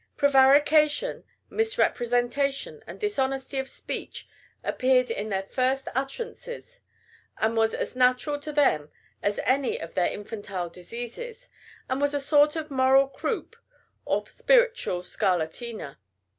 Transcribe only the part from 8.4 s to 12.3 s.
them as any of their infantile diseases, and was a